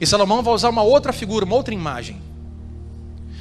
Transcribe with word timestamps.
E 0.00 0.06
Salomão 0.06 0.42
vai 0.42 0.54
usar 0.54 0.70
uma 0.70 0.82
outra 0.82 1.12
figura, 1.12 1.44
uma 1.44 1.56
outra 1.56 1.74
imagem. 1.74 2.22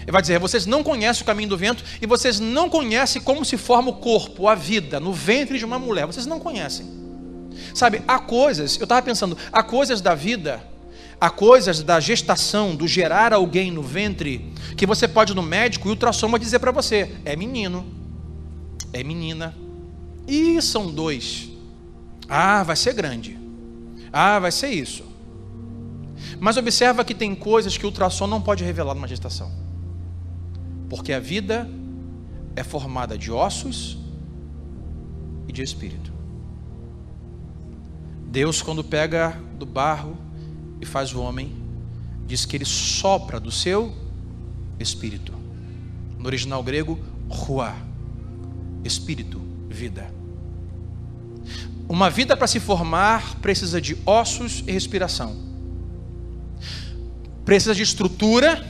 Ele 0.01 0.11
vai 0.11 0.21
dizer: 0.21 0.39
vocês 0.39 0.65
não 0.65 0.83
conhecem 0.83 1.23
o 1.23 1.25
caminho 1.25 1.47
do 1.47 1.57
vento 1.57 1.81
e 2.01 2.05
vocês 2.05 2.37
não 2.37 2.69
conhecem 2.69 3.21
como 3.21 3.45
se 3.45 3.55
forma 3.55 3.91
o 3.91 3.93
corpo, 3.93 4.49
a 4.49 4.55
vida, 4.55 4.99
no 4.99 5.13
ventre 5.13 5.57
de 5.57 5.63
uma 5.63 5.79
mulher. 5.79 6.05
Vocês 6.05 6.25
não 6.25 6.37
conhecem. 6.37 6.85
Sabe, 7.73 8.01
há 8.05 8.19
coisas, 8.19 8.75
eu 8.77 8.83
estava 8.83 9.01
pensando, 9.01 9.37
há 9.53 9.63
coisas 9.63 10.01
da 10.01 10.13
vida, 10.13 10.61
há 11.19 11.29
coisas 11.29 11.83
da 11.83 11.99
gestação, 11.99 12.75
do 12.75 12.87
gerar 12.87 13.33
alguém 13.33 13.71
no 13.71 13.81
ventre, 13.81 14.53
que 14.75 14.85
você 14.85 15.07
pode 15.07 15.33
no 15.33 15.41
médico 15.41 15.87
e 15.87 15.89
o 15.89 15.91
ultrassom 15.91 16.37
dizer 16.37 16.59
para 16.59 16.71
você: 16.71 17.15
é 17.25 17.35
menino, 17.35 17.85
é 18.93 19.03
menina. 19.03 19.55
E 20.27 20.61
são 20.61 20.91
dois. 20.91 21.49
Ah, 22.27 22.63
vai 22.63 22.75
ser 22.75 22.93
grande. 22.93 23.37
Ah, 24.11 24.39
vai 24.39 24.51
ser 24.51 24.69
isso. 24.69 25.05
Mas 26.39 26.57
observa 26.57 27.05
que 27.05 27.13
tem 27.13 27.33
coisas 27.33 27.77
que 27.77 27.85
o 27.85 27.89
ultrassom 27.89 28.27
não 28.27 28.41
pode 28.41 28.63
revelar 28.63 28.93
numa 28.93 29.07
gestação. 29.07 29.51
Porque 30.89 31.13
a 31.13 31.19
vida 31.19 31.69
é 32.55 32.63
formada 32.63 33.17
de 33.17 33.31
ossos 33.31 33.97
e 35.47 35.53
de 35.53 35.61
espírito. 35.61 36.11
Deus, 38.25 38.61
quando 38.61 38.83
pega 38.83 39.39
do 39.57 39.65
barro 39.65 40.17
e 40.81 40.85
faz 40.85 41.13
o 41.13 41.21
homem, 41.21 41.53
diz 42.25 42.45
que 42.45 42.55
ele 42.55 42.65
sopra 42.65 43.39
do 43.39 43.51
seu 43.51 43.93
espírito. 44.79 45.33
No 46.17 46.25
original 46.25 46.61
grego, 46.63 46.99
ruá, 47.29 47.75
espírito, 48.83 49.41
vida. 49.69 50.11
Uma 51.87 52.09
vida 52.09 52.35
para 52.35 52.47
se 52.47 52.59
formar 52.59 53.35
precisa 53.35 53.79
de 53.79 53.97
ossos 54.05 54.63
e 54.67 54.71
respiração. 54.71 55.35
Precisa 57.45 57.73
de 57.73 57.81
estrutura 57.81 58.65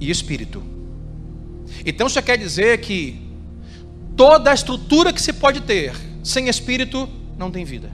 e 0.00 0.10
espírito. 0.10 0.62
Então 1.86 2.08
isso 2.08 2.20
quer 2.22 2.36
dizer 2.36 2.80
que 2.80 3.20
toda 4.16 4.50
a 4.50 4.54
estrutura 4.54 5.12
que 5.12 5.22
se 5.22 5.32
pode 5.32 5.60
ter 5.60 5.94
sem 6.24 6.48
espírito 6.48 7.08
não 7.38 7.50
tem 7.50 7.64
vida. 7.64 7.90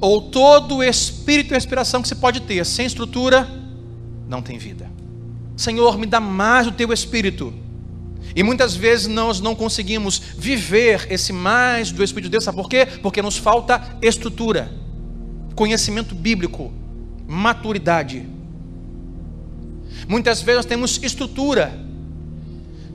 Ou 0.00 0.20
todo 0.20 0.82
espírito 0.82 1.52
e 1.52 1.54
respiração 1.54 2.02
que 2.02 2.08
se 2.08 2.16
pode 2.16 2.40
ter 2.40 2.64
sem 2.66 2.86
estrutura 2.86 3.48
não 4.28 4.42
tem 4.42 4.58
vida. 4.58 4.90
Senhor, 5.56 5.96
me 5.98 6.06
dá 6.06 6.20
mais 6.20 6.66
o 6.66 6.72
teu 6.72 6.92
espírito. 6.92 7.52
E 8.34 8.42
muitas 8.42 8.74
vezes 8.74 9.06
nós 9.06 9.40
não 9.40 9.54
conseguimos 9.54 10.18
viver 10.36 11.06
esse 11.10 11.32
mais 11.32 11.90
do 11.90 12.04
Espírito 12.04 12.24
de 12.24 12.32
Deus, 12.32 12.44
sabe 12.44 12.56
por 12.56 12.68
quê? 12.68 12.86
Porque 13.02 13.22
nos 13.22 13.38
falta 13.38 13.96
estrutura, 14.02 14.70
conhecimento 15.54 16.14
bíblico, 16.14 16.70
maturidade. 17.26 18.28
Muitas 20.06 20.42
vezes 20.42 20.56
nós 20.58 20.66
temos 20.66 21.00
estrutura, 21.02 21.72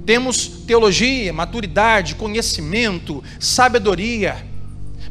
temos 0.05 0.47
teologia, 0.67 1.33
maturidade, 1.33 2.13
conhecimento, 2.13 3.23
sabedoria, 3.39 4.45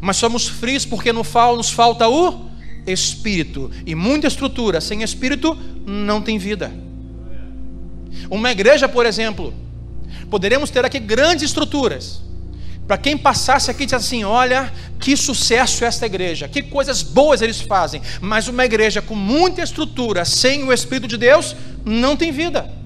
mas 0.01 0.17
somos 0.17 0.49
frios 0.49 0.87
porque 0.87 1.13
nos 1.13 1.71
falta 1.71 2.09
o 2.09 2.51
espírito. 2.87 3.71
E 3.85 3.95
muita 3.95 4.27
estrutura 4.27 4.81
sem 4.81 5.03
espírito 5.03 5.57
não 5.87 6.23
tem 6.23 6.39
vida. 6.39 6.73
Uma 8.31 8.51
igreja, 8.51 8.89
por 8.89 9.05
exemplo, 9.07 9.53
poderemos 10.31 10.71
ter 10.71 10.85
aqui 10.85 10.99
grandes 10.99 11.45
estruturas. 11.45 12.23
Para 12.87 12.99
quem 12.99 13.17
passasse 13.17 13.71
aqui 13.71 13.85
e 13.85 13.87
dissesse 13.87 14.07
assim: 14.07 14.25
olha, 14.25 14.73
que 14.99 15.17
sucesso 15.17 15.85
esta 15.85 16.07
igreja, 16.07 16.49
que 16.49 16.63
coisas 16.63 17.03
boas 17.03 17.41
eles 17.41 17.61
fazem. 17.61 18.03
Mas 18.21 18.49
uma 18.49 18.65
igreja 18.65 19.01
com 19.01 19.15
muita 19.15 19.63
estrutura, 19.63 20.25
sem 20.25 20.65
o 20.65 20.73
Espírito 20.73 21.07
de 21.07 21.17
Deus, 21.17 21.55
não 21.85 22.17
tem 22.17 22.33
vida. 22.33 22.80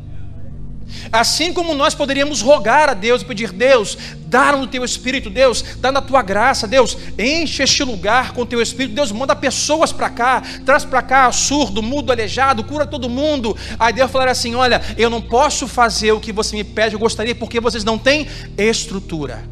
Assim 1.14 1.52
como 1.52 1.76
nós 1.76 1.94
poderíamos 1.94 2.42
rogar 2.42 2.88
a 2.88 2.92
Deus 2.92 3.22
e 3.22 3.24
pedir, 3.24 3.52
Deus, 3.52 3.96
dá 4.26 4.50
no 4.50 4.66
teu 4.66 4.84
espírito, 4.84 5.30
Deus, 5.30 5.62
dá 5.78 5.92
na 5.92 6.02
tua 6.02 6.22
graça, 6.22 6.66
Deus, 6.66 6.98
enche 7.16 7.62
este 7.62 7.84
lugar 7.84 8.32
com 8.32 8.42
o 8.42 8.46
teu 8.46 8.60
espírito, 8.60 8.96
Deus, 8.96 9.12
manda 9.12 9.36
pessoas 9.36 9.92
para 9.92 10.10
cá, 10.10 10.42
traz 10.66 10.84
para 10.84 11.00
cá 11.02 11.30
surdo, 11.30 11.80
mudo, 11.80 12.10
aleijado, 12.10 12.64
cura 12.64 12.84
todo 12.84 13.08
mundo. 13.08 13.56
Aí 13.78 13.92
Deus 13.92 14.10
falar 14.10 14.26
assim: 14.26 14.56
olha, 14.56 14.82
eu 14.98 15.08
não 15.08 15.22
posso 15.22 15.68
fazer 15.68 16.10
o 16.10 16.18
que 16.18 16.32
você 16.32 16.56
me 16.56 16.64
pede, 16.64 16.96
eu 16.96 16.98
gostaria, 16.98 17.32
porque 17.32 17.60
vocês 17.60 17.84
não 17.84 17.96
têm 17.96 18.26
estrutura. 18.58 19.44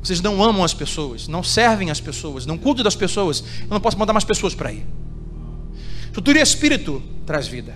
Vocês 0.00 0.20
não 0.20 0.40
amam 0.40 0.62
as 0.62 0.72
pessoas, 0.72 1.26
não 1.26 1.42
servem 1.42 1.90
as 1.90 2.00
pessoas, 2.00 2.46
não 2.46 2.56
cuidam 2.56 2.84
das 2.84 2.94
pessoas. 2.94 3.42
Eu 3.62 3.70
não 3.70 3.80
posso 3.80 3.98
mandar 3.98 4.12
mais 4.12 4.24
pessoas 4.24 4.54
para 4.54 4.70
ir. 4.70 4.86
Estrutura 6.04 6.38
e 6.38 6.42
espírito 6.42 7.02
traz 7.26 7.48
vida. 7.48 7.74